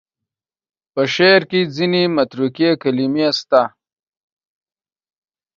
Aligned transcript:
په 0.93 1.01
شعر 1.13 1.41
کې 1.49 1.61
ځینې 1.75 2.01
متروکې 2.15 2.69
کلمې 2.81 3.27
شته. 3.37 3.61